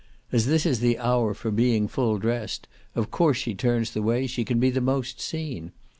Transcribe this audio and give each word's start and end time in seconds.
As 0.31 0.47
this 0.47 0.65
is 0.65 0.79
the 0.79 0.97
hour 0.97 1.35
for 1.35 1.51
being 1.51 1.87
full 1.87 2.17
dressed, 2.17 2.67
of 2.95 3.11
course 3.11 3.37
she 3.37 3.53
turns 3.53 3.91
the 3.91 4.01
way 4.01 4.25
she 4.25 4.43
can 4.43 4.59
be 4.59 4.71
most 4.79 5.19
seen. 5.21 5.73